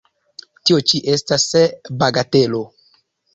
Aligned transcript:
Tio 0.69 0.79
ĉi 0.91 1.01
estas 1.17 1.45
bagatelo! 2.05 2.63